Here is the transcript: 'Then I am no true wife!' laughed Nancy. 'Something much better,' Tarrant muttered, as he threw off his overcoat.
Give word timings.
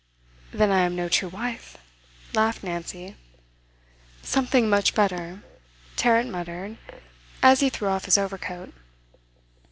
'Then 0.51 0.71
I 0.71 0.79
am 0.79 0.95
no 0.95 1.07
true 1.07 1.29
wife!' 1.29 1.77
laughed 2.33 2.63
Nancy. 2.63 3.15
'Something 4.23 4.67
much 4.67 4.95
better,' 4.95 5.43
Tarrant 5.95 6.31
muttered, 6.31 6.77
as 7.43 7.59
he 7.59 7.69
threw 7.69 7.89
off 7.89 8.05
his 8.05 8.17
overcoat. 8.17 8.73